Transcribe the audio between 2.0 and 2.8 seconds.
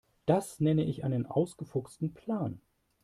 Plan.